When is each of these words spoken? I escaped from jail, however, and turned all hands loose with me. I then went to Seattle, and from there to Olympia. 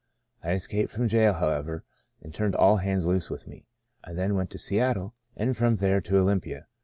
I 0.43 0.53
escaped 0.53 0.91
from 0.91 1.07
jail, 1.07 1.33
however, 1.33 1.83
and 2.23 2.33
turned 2.33 2.55
all 2.55 2.77
hands 2.77 3.05
loose 3.05 3.29
with 3.29 3.45
me. 3.47 3.67
I 4.03 4.13
then 4.13 4.33
went 4.33 4.49
to 4.49 4.57
Seattle, 4.57 5.13
and 5.37 5.55
from 5.55 5.75
there 5.75 6.01
to 6.01 6.17
Olympia. 6.17 6.65